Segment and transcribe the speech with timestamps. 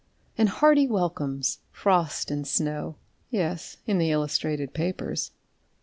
[0.35, 2.95] _)And hearty welcomes, frost and snow;
[3.31, 5.29] (_Yes, in the illustrated papers.